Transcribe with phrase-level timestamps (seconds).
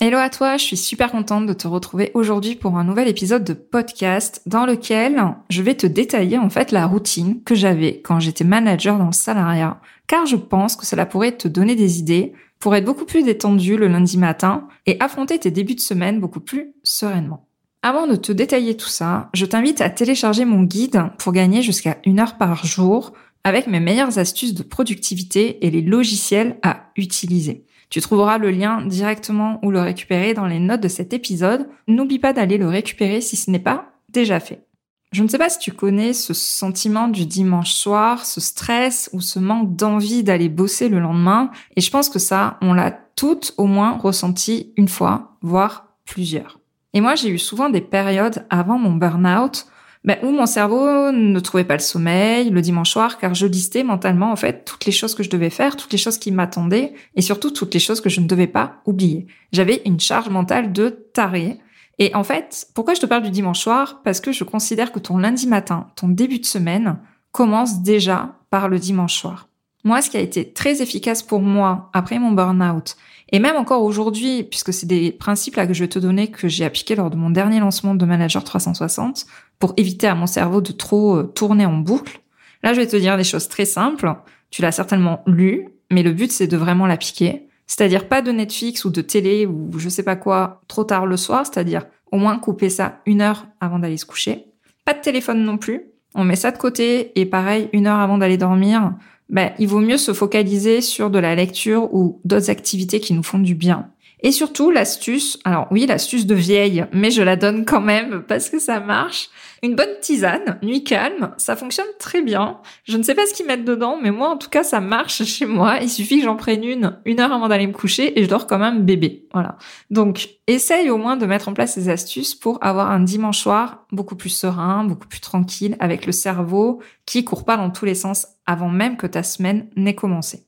[0.00, 3.42] Hello à toi, je suis super contente de te retrouver aujourd'hui pour un nouvel épisode
[3.42, 5.20] de podcast dans lequel
[5.50, 9.12] je vais te détailler en fait la routine que j'avais quand j'étais manager dans le
[9.12, 13.24] salariat, car je pense que cela pourrait te donner des idées pour être beaucoup plus
[13.24, 17.48] détendu le lundi matin et affronter tes débuts de semaine beaucoup plus sereinement.
[17.82, 21.98] Avant de te détailler tout ça, je t'invite à télécharger mon guide pour gagner jusqu'à
[22.04, 27.64] une heure par jour avec mes meilleures astuces de productivité et les logiciels à utiliser.
[27.90, 31.68] Tu trouveras le lien directement ou le récupérer dans les notes de cet épisode.
[31.86, 34.64] N'oublie pas d'aller le récupérer si ce n'est pas déjà fait.
[35.10, 39.22] Je ne sais pas si tu connais ce sentiment du dimanche soir, ce stress ou
[39.22, 41.50] ce manque d'envie d'aller bosser le lendemain.
[41.76, 46.60] Et je pense que ça, on l'a toutes au moins ressenti une fois, voire plusieurs.
[46.92, 49.66] Et moi, j'ai eu souvent des périodes avant mon burn-out
[50.08, 53.84] ben, où mon cerveau ne trouvait pas le sommeil le dimanche soir car je listais
[53.84, 56.94] mentalement en fait toutes les choses que je devais faire, toutes les choses qui m'attendaient
[57.14, 59.26] et surtout toutes les choses que je ne devais pas oublier.
[59.52, 61.58] J'avais une charge mentale de taré.
[61.98, 64.00] Et en fait, pourquoi je te parle du dimanche soir?
[64.02, 66.96] Parce que je considère que ton lundi matin, ton début de semaine,
[67.30, 69.48] commence déjà par le dimanche soir.
[69.84, 72.96] Moi, ce qui a été très efficace pour moi après mon burn-out,
[73.30, 76.48] et même encore aujourd'hui, puisque c'est des principes là que je vais te donner que
[76.48, 79.26] j'ai appliqués lors de mon dernier lancement de Manager 360
[79.58, 82.20] pour éviter à mon cerveau de trop euh, tourner en boucle.
[82.62, 84.14] Là, je vais te dire des choses très simples.
[84.50, 87.48] Tu l'as certainement lu, mais le but c'est de vraiment l'appliquer.
[87.66, 91.18] C'est-à-dire pas de Netflix ou de télé ou je sais pas quoi trop tard le
[91.18, 94.46] soir, c'est-à-dire au moins couper ça une heure avant d'aller se coucher.
[94.86, 95.82] Pas de téléphone non plus.
[96.14, 98.94] On met ça de côté et pareil, une heure avant d'aller dormir,
[99.28, 103.22] ben, il vaut mieux se focaliser sur de la lecture ou d'autres activités qui nous
[103.22, 103.90] font du bien.
[104.20, 108.50] Et surtout, l'astuce, alors oui, l'astuce de vieille, mais je la donne quand même parce
[108.50, 109.30] que ça marche.
[109.62, 112.58] Une bonne tisane, nuit calme, ça fonctionne très bien.
[112.84, 115.24] Je ne sais pas ce qu'ils mettent dedans, mais moi, en tout cas, ça marche
[115.24, 115.78] chez moi.
[115.80, 118.46] Il suffit que j'en prenne une une heure avant d'aller me coucher et je dors
[118.46, 119.26] comme un bébé.
[119.32, 119.56] Voilà.
[119.90, 123.86] Donc, essaye au moins de mettre en place ces astuces pour avoir un dimanche soir
[123.92, 127.94] beaucoup plus serein, beaucoup plus tranquille, avec le cerveau qui court pas dans tous les
[127.94, 130.47] sens avant même que ta semaine n'ait commencé.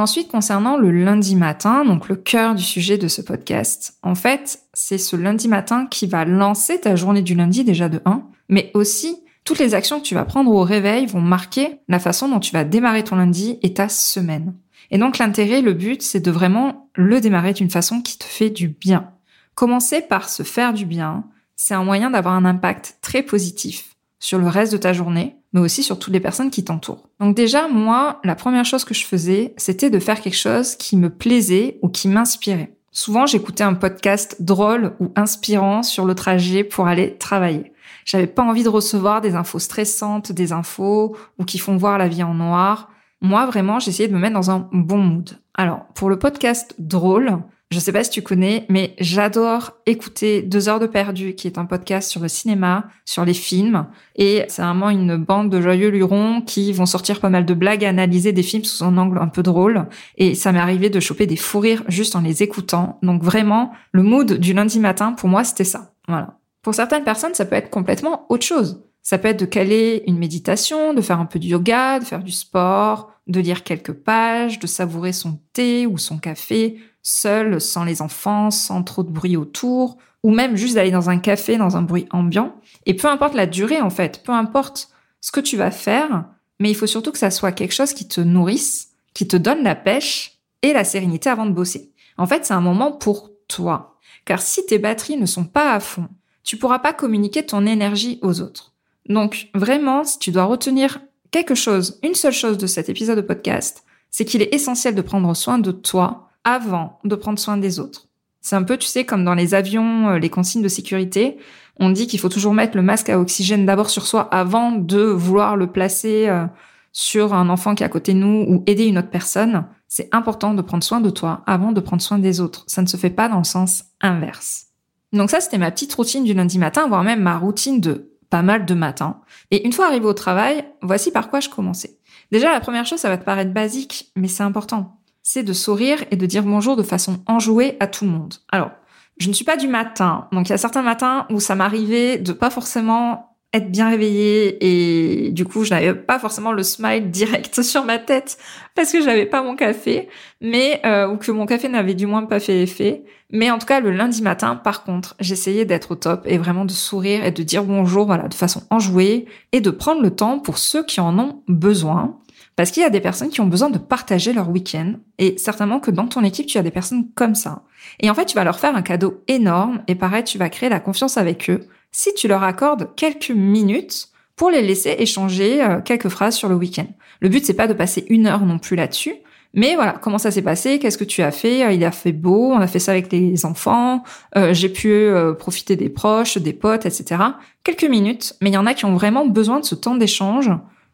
[0.00, 4.60] Ensuite, concernant le lundi matin, donc le cœur du sujet de ce podcast, en fait,
[4.72, 8.70] c'est ce lundi matin qui va lancer ta journée du lundi déjà de 1, mais
[8.72, 12.40] aussi toutes les actions que tu vas prendre au réveil vont marquer la façon dont
[12.40, 14.54] tu vas démarrer ton lundi et ta semaine.
[14.90, 18.48] Et donc l'intérêt, le but, c'est de vraiment le démarrer d'une façon qui te fait
[18.48, 19.10] du bien.
[19.54, 21.24] Commencer par se faire du bien,
[21.56, 25.60] c'est un moyen d'avoir un impact très positif sur le reste de ta journée, mais
[25.60, 27.08] aussi sur toutes les personnes qui t'entourent.
[27.18, 30.96] Donc déjà, moi, la première chose que je faisais, c'était de faire quelque chose qui
[30.96, 32.76] me plaisait ou qui m'inspirait.
[32.92, 37.72] Souvent, j'écoutais un podcast drôle ou inspirant sur le trajet pour aller travailler.
[38.04, 42.08] J'avais pas envie de recevoir des infos stressantes, des infos ou qui font voir la
[42.08, 42.90] vie en noir.
[43.20, 45.38] Moi, vraiment, j'essayais de me mettre dans un bon mood.
[45.54, 47.38] Alors, pour le podcast drôle,
[47.70, 51.56] je sais pas si tu connais, mais j'adore écouter Deux heures de perdu, qui est
[51.56, 53.86] un podcast sur le cinéma, sur les films.
[54.16, 57.84] Et c'est vraiment une bande de joyeux lurons qui vont sortir pas mal de blagues
[57.84, 59.86] analyser des films sous un angle un peu drôle.
[60.16, 62.98] Et ça m'est arrivé de choper des fous rires juste en les écoutant.
[63.04, 65.92] Donc vraiment, le mood du lundi matin, pour moi, c'était ça.
[66.08, 66.38] Voilà.
[66.62, 68.82] Pour certaines personnes, ça peut être complètement autre chose.
[69.02, 72.22] Ça peut être de caler une méditation, de faire un peu de yoga, de faire
[72.22, 77.84] du sport, de lire quelques pages, de savourer son thé ou son café, seul, sans
[77.84, 81.76] les enfants, sans trop de bruit autour, ou même juste d'aller dans un café dans
[81.76, 82.54] un bruit ambiant.
[82.86, 84.90] Et peu importe la durée en fait, peu importe
[85.20, 86.26] ce que tu vas faire,
[86.58, 89.62] mais il faut surtout que ça soit quelque chose qui te nourrisse, qui te donne
[89.62, 91.92] la pêche et la sérénité avant de bosser.
[92.18, 93.98] En fait, c'est un moment pour toi.
[94.24, 96.08] Car si tes batteries ne sont pas à fond,
[96.44, 98.74] tu pourras pas communiquer ton énergie aux autres.
[99.08, 103.22] Donc vraiment, si tu dois retenir quelque chose, une seule chose de cet épisode de
[103.22, 107.80] podcast, c'est qu'il est essentiel de prendre soin de toi avant de prendre soin des
[107.80, 108.08] autres.
[108.40, 111.38] C'est un peu, tu sais, comme dans les avions, euh, les consignes de sécurité.
[111.78, 115.02] On dit qu'il faut toujours mettre le masque à oxygène d'abord sur soi avant de
[115.02, 116.46] vouloir le placer euh,
[116.92, 119.66] sur un enfant qui est à côté de nous ou aider une autre personne.
[119.88, 122.64] C'est important de prendre soin de toi avant de prendre soin des autres.
[122.66, 124.66] Ça ne se fait pas dans le sens inverse.
[125.12, 128.42] Donc ça, c'était ma petite routine du lundi matin, voire même ma routine de pas
[128.42, 129.20] mal de matin.
[129.50, 131.98] Et une fois arrivé au travail, voici par quoi je commençais.
[132.30, 134.99] Déjà, la première chose, ça va te paraître basique, mais c'est important
[135.32, 138.34] c'est de sourire et de dire bonjour de façon enjouée à tout le monde.
[138.50, 138.72] Alors,
[139.18, 142.16] Je ne suis pas du matin, donc il y a certains matins où ça m'arrivait
[142.16, 147.10] de pas forcément être bien réveillée et du coup je n'avais pas forcément le smile
[147.20, 148.38] direct sur ma tête
[148.74, 150.08] parce que j'avais pas mon café
[150.40, 153.66] mais euh, ou que mon café n'avait du moins pas fait effet mais en tout
[153.66, 157.32] cas le lundi matin par contre j'essayais d'être au top et vraiment de sourire et
[157.32, 161.00] de dire bonjour voilà de façon enjouée et de prendre le temps pour ceux qui
[161.00, 162.20] en ont besoin
[162.56, 165.80] parce qu'il y a des personnes qui ont besoin de partager leur week-end et certainement
[165.80, 167.62] que dans ton équipe tu as des personnes comme ça
[168.00, 170.68] et en fait tu vas leur faire un cadeau énorme et pareil tu vas créer
[170.68, 171.60] la confiance avec eux
[171.92, 176.54] si tu leur accordes quelques minutes pour les laisser échanger euh, quelques phrases sur le
[176.54, 176.86] week-end.
[177.20, 179.14] Le but c'est pas de passer une heure non plus là-dessus,
[179.52, 182.12] mais voilà, comment ça s'est passé Qu'est-ce que tu as fait euh, Il a fait
[182.12, 184.02] beau, on a fait ça avec les enfants,
[184.38, 187.22] euh, j'ai pu profiter des proches, des potes, etc.
[187.64, 190.50] Quelques minutes, mais il y en a qui ont vraiment besoin de ce temps d'échange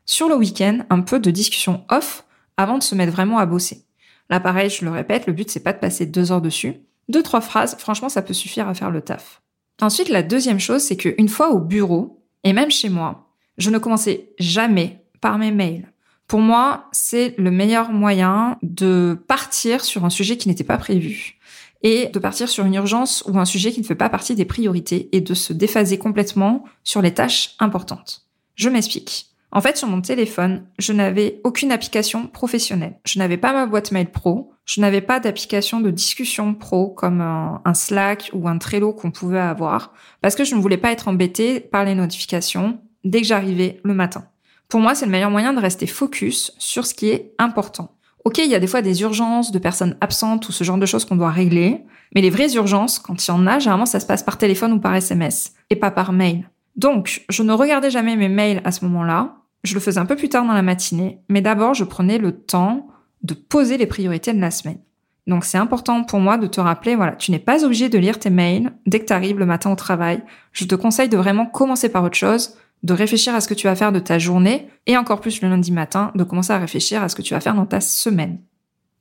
[0.07, 2.25] sur le week-end, un peu de discussion off
[2.57, 3.85] avant de se mettre vraiment à bosser.
[4.31, 6.77] Là, pareil, je le répète, le but c'est pas de passer deux heures dessus.
[7.09, 9.43] Deux, trois phrases, franchement, ça peut suffire à faire le taf.
[9.81, 13.79] Ensuite, la deuxième chose, c'est qu'une fois au bureau, et même chez moi, je ne
[13.79, 15.93] commençais jamais par mes mails.
[16.27, 21.39] Pour moi, c'est le meilleur moyen de partir sur un sujet qui n'était pas prévu
[21.83, 24.45] et de partir sur une urgence ou un sujet qui ne fait pas partie des
[24.45, 28.27] priorités et de se déphaser complètement sur les tâches importantes.
[28.57, 29.36] Je m'explique.
[29.53, 32.99] En fait, sur mon téléphone, je n'avais aucune application professionnelle.
[33.05, 34.53] Je n'avais pas ma boîte mail pro.
[34.65, 39.39] Je n'avais pas d'application de discussion pro comme un, Slack ou un Trello qu'on pouvait
[39.39, 43.81] avoir parce que je ne voulais pas être embêtée par les notifications dès que j'arrivais
[43.85, 44.27] le matin.
[44.69, 47.93] Pour moi, c'est le meilleur moyen de rester focus sur ce qui est important.
[48.25, 50.87] Ok, il y a des fois des urgences de personnes absentes ou ce genre de
[50.87, 54.01] choses qu'on doit régler, mais les vraies urgences, quand il y en a, généralement ça
[54.01, 56.51] se passe par téléphone ou par SMS et pas par mail.
[56.77, 59.37] Donc, je ne regardais jamais mes mails à ce moment-là.
[59.65, 62.33] Je le faisais un peu plus tard dans la matinée, mais d'abord, je prenais le
[62.33, 62.89] temps
[63.23, 64.79] de poser les priorités de la semaine.
[65.27, 68.19] Donc, c'est important pour moi de te rappeler, voilà, tu n'es pas obligé de lire
[68.19, 70.23] tes mails dès que tu arrives le matin au travail.
[70.53, 73.67] Je te conseille de vraiment commencer par autre chose, de réfléchir à ce que tu
[73.67, 77.03] vas faire de ta journée, et encore plus le lundi matin, de commencer à réfléchir
[77.03, 78.39] à ce que tu vas faire dans ta semaine.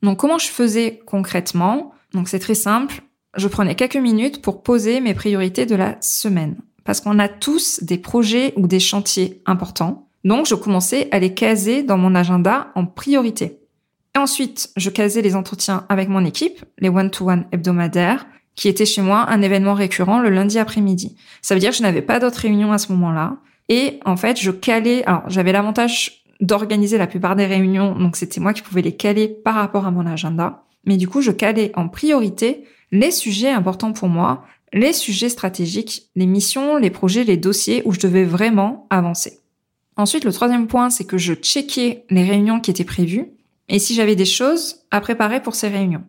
[0.02, 1.94] Donc, comment je faisais concrètement?
[2.14, 3.04] Donc, c'est très simple.
[3.38, 7.84] Je prenais quelques minutes pour poser mes priorités de la semaine parce qu'on a tous
[7.84, 10.08] des projets ou des chantiers importants.
[10.24, 13.60] Donc, je commençais à les caser dans mon agenda en priorité.
[14.16, 19.02] Et ensuite, je casais les entretiens avec mon équipe, les one-to-one hebdomadaires, qui étaient chez
[19.02, 21.18] moi un événement récurrent le lundi après-midi.
[21.42, 23.38] Ça veut dire que je n'avais pas d'autres réunions à ce moment-là.
[23.68, 28.40] Et en fait, je calais, alors j'avais l'avantage d'organiser la plupart des réunions, donc c'était
[28.40, 30.64] moi qui pouvais les caler par rapport à mon agenda.
[30.86, 34.46] Mais du coup, je calais en priorité les sujets importants pour moi
[34.76, 39.40] les sujets stratégiques, les missions, les projets, les dossiers où je devais vraiment avancer.
[39.96, 43.32] Ensuite, le troisième point, c'est que je checkais les réunions qui étaient prévues
[43.70, 46.04] et si j'avais des choses à préparer pour ces réunions.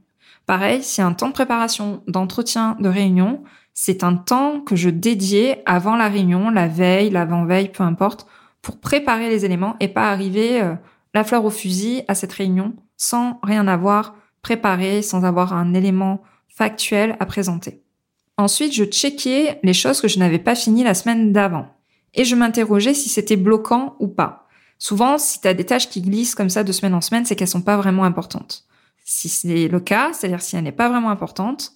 [0.46, 5.62] Pareil, si un temps de préparation, d'entretien, de réunion, c'est un temps que je dédiais
[5.64, 8.26] avant la réunion, la veille, l'avant-veille, peu importe,
[8.62, 10.74] pour préparer les éléments et pas arriver euh,
[11.14, 16.22] la fleur au fusil à cette réunion sans rien avoir préparé, sans avoir un élément
[16.48, 17.85] factuel à présenter.
[18.38, 21.68] Ensuite, je checkais les choses que je n'avais pas finies la semaine d'avant.
[22.14, 24.46] Et je m'interrogeais si c'était bloquant ou pas.
[24.78, 27.36] Souvent, si tu as des tâches qui glissent comme ça de semaine en semaine, c'est
[27.36, 28.64] qu'elles sont pas vraiment importantes.
[29.04, 31.72] Si c'est le cas, c'est-à-dire si elle n'est pas vraiment importante,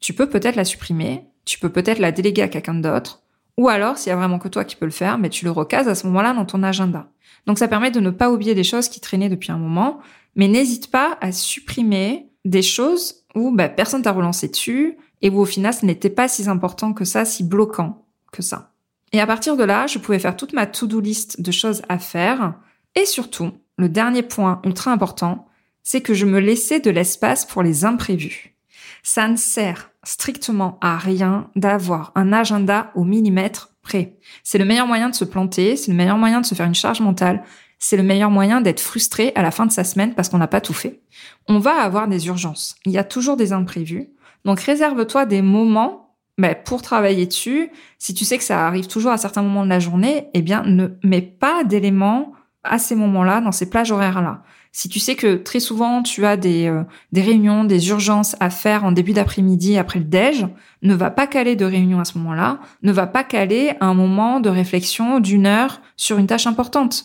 [0.00, 3.22] tu peux peut-être la supprimer, tu peux peut-être la déléguer à quelqu'un d'autre,
[3.56, 5.50] ou alors, s'il y a vraiment que toi qui peux le faire, mais tu le
[5.50, 7.08] recases à ce moment-là dans ton agenda.
[7.46, 10.00] Donc ça permet de ne pas oublier des choses qui traînaient depuis un moment,
[10.36, 15.40] mais n'hésite pas à supprimer des choses où bah, personne t'a relancé dessus, et où
[15.40, 18.72] au final ce n'était pas si important que ça, si bloquant que ça.
[19.12, 21.98] Et à partir de là, je pouvais faire toute ma to-do list de choses à
[21.98, 22.54] faire.
[22.94, 25.46] Et surtout, le dernier point ultra important,
[25.82, 28.56] c'est que je me laissais de l'espace pour les imprévus.
[29.02, 34.16] Ça ne sert strictement à rien d'avoir un agenda au millimètre près.
[34.44, 36.74] C'est le meilleur moyen de se planter, c'est le meilleur moyen de se faire une
[36.74, 37.42] charge mentale,
[37.78, 40.46] c'est le meilleur moyen d'être frustré à la fin de sa semaine parce qu'on n'a
[40.46, 41.00] pas tout fait.
[41.48, 42.76] On va avoir des urgences.
[42.86, 44.10] Il y a toujours des imprévus.
[44.44, 47.70] Donc réserve-toi des moments ben, pour travailler dessus.
[47.98, 50.62] Si tu sais que ça arrive toujours à certains moments de la journée, eh bien
[50.64, 52.32] ne mets pas d'éléments
[52.64, 54.42] à ces moments-là, dans ces plages horaires-là.
[54.74, 58.48] Si tu sais que très souvent tu as des, euh, des réunions, des urgences à
[58.48, 60.46] faire en début d'après-midi après le déj,
[60.80, 64.40] ne va pas caler de réunion à ce moment-là, ne va pas caler un moment
[64.40, 67.04] de réflexion d'une heure sur une tâche importante.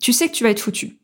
[0.00, 0.98] Tu sais que tu vas être foutu.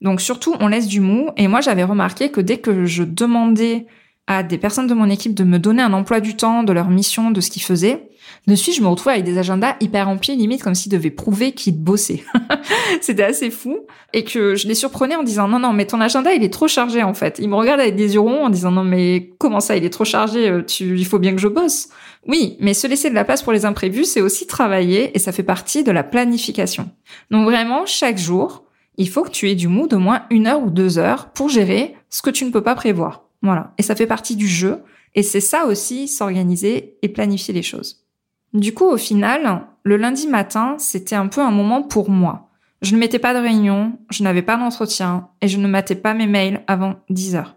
[0.00, 1.30] Donc surtout, on laisse du mou.
[1.36, 3.86] Et moi, j'avais remarqué que dès que je demandais
[4.30, 6.88] à des personnes de mon équipe de me donner un emploi du temps, de leur
[6.88, 8.08] mission, de ce qu'ils faisaient,
[8.46, 11.50] de suite, je me retrouvais avec des agendas hyper remplis, limite comme s'ils devaient prouver
[11.50, 12.22] qu'ils bossaient.
[13.00, 13.80] C'était assez fou.
[14.12, 16.68] Et que je les surprenais en disant, non, non, mais ton agenda, il est trop
[16.68, 17.40] chargé, en fait.
[17.40, 19.90] Ils me regardent avec des yeux ronds en disant, non, mais comment ça, il est
[19.90, 21.88] trop chargé, euh, tu, il faut bien que je bosse.
[22.28, 25.32] Oui, mais se laisser de la place pour les imprévus, c'est aussi travailler et ça
[25.32, 26.88] fait partie de la planification.
[27.32, 28.62] Donc vraiment, chaque jour,
[28.96, 31.48] il faut que tu aies du mood au moins une heure ou deux heures pour
[31.48, 33.29] gérer ce que tu ne peux pas prévoir.
[33.42, 33.72] Voilà.
[33.78, 34.82] Et ça fait partie du jeu.
[35.14, 38.04] Et c'est ça aussi, s'organiser et planifier les choses.
[38.52, 42.50] Du coup, au final, le lundi matin, c'était un peu un moment pour moi.
[42.82, 46.14] Je ne mettais pas de réunion, je n'avais pas d'entretien et je ne matais pas
[46.14, 47.56] mes mails avant 10 heures.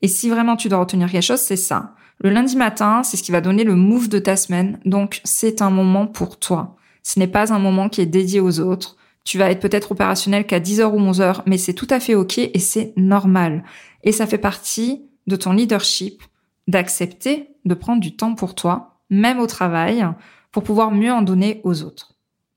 [0.00, 1.94] Et si vraiment tu dois retenir quelque chose, c'est ça.
[2.18, 5.60] Le lundi matin, c'est ce qui va donner le move de ta semaine, donc c'est
[5.60, 6.76] un moment pour toi.
[7.02, 8.96] Ce n'est pas un moment qui est dédié aux autres.
[9.24, 12.38] Tu vas être peut-être opérationnel qu'à 10h ou 11h, mais c'est tout à fait ok
[12.38, 13.64] et c'est normal.
[14.04, 16.22] Et ça fait partie de ton leadership
[16.68, 20.06] d'accepter de prendre du temps pour toi même au travail,
[20.50, 22.14] pour pouvoir mieux en donner aux autres.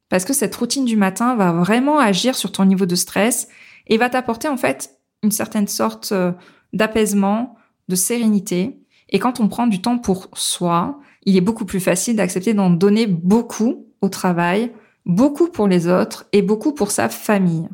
[0.09, 3.49] Parce que cette routine du matin va vraiment agir sur ton niveau de stress
[3.87, 6.31] et va t'apporter en fait une certaine sorte euh,
[6.71, 7.55] d'apaisement,
[7.89, 8.79] de sérénité.
[9.09, 12.69] Et quand on prend du temps pour soi, il est beaucoup plus facile d'accepter d'en
[12.69, 14.71] donner beaucoup au travail,
[15.05, 17.67] beaucoup pour les autres et beaucoup pour sa famille.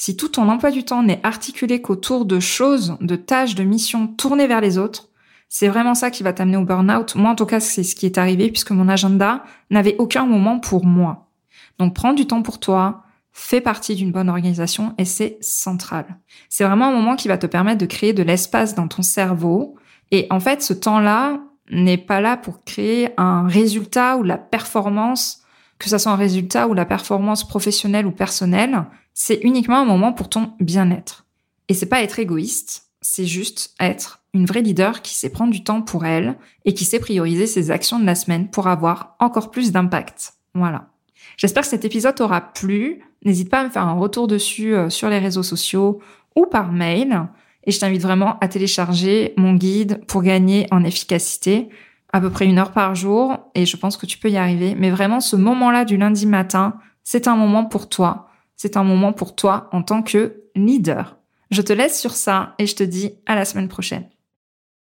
[0.00, 4.06] Si tout ton emploi du temps n'est articulé qu'autour de choses, de tâches, de missions
[4.06, 5.08] tournées vers les autres,
[5.48, 7.16] c'est vraiment ça qui va t'amener au burn-out.
[7.16, 10.60] Moi, en tout cas, c'est ce qui est arrivé puisque mon agenda n'avait aucun moment
[10.60, 11.32] pour moi.
[11.80, 13.02] Donc, prends du temps pour toi,
[13.32, 16.06] fais partie d'une bonne organisation et c'est central.
[16.48, 19.74] C'est vraiment un moment qui va te permettre de créer de l'espace dans ton cerveau.
[20.12, 21.40] Et en fait, ce temps-là
[21.72, 25.42] n'est pas là pour créer un résultat ou la performance,
[25.80, 28.84] que ça soit un résultat ou la performance professionnelle ou personnelle.
[29.20, 31.26] C'est uniquement un moment pour ton bien-être.
[31.66, 35.64] Et c'est pas être égoïste, c'est juste être une vraie leader qui sait prendre du
[35.64, 39.50] temps pour elle et qui sait prioriser ses actions de la semaine pour avoir encore
[39.50, 40.34] plus d'impact.
[40.54, 40.90] Voilà.
[41.36, 43.02] J'espère que cet épisode t'aura plu.
[43.24, 45.98] N'hésite pas à me faire un retour dessus euh, sur les réseaux sociaux
[46.36, 47.26] ou par mail.
[47.64, 51.70] Et je t'invite vraiment à télécharger mon guide pour gagner en efficacité,
[52.12, 53.36] à peu près une heure par jour.
[53.56, 54.76] Et je pense que tu peux y arriver.
[54.78, 58.27] Mais vraiment, ce moment-là du lundi matin, c'est un moment pour toi.
[58.60, 61.16] C'est un moment pour toi en tant que leader.
[61.52, 64.08] Je te laisse sur ça et je te dis à la semaine prochaine.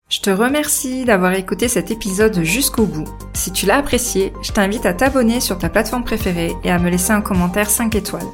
[0.09, 3.07] Je te remercie d'avoir écouté cet épisode jusqu'au bout.
[3.33, 6.89] Si tu l'as apprécié, je t'invite à t'abonner sur ta plateforme préférée et à me
[6.89, 8.27] laisser un commentaire 5 étoiles.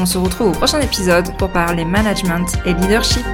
[0.00, 3.24] On se retrouve au prochain épisode pour parler management et leadership.